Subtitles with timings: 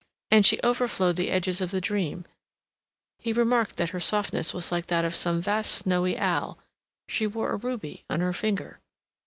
[0.31, 2.25] And she overflowed the edges of the dream;
[3.19, 6.57] he remarked that her softness was like that of some vast snowy owl;
[7.07, 8.79] she wore a ruby on her finger.